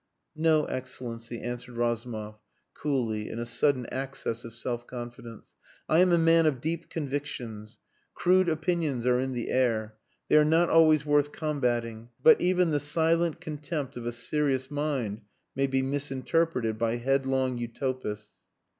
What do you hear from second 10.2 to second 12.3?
They are not always worth combating.